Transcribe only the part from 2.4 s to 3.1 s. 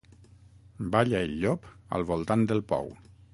del pou.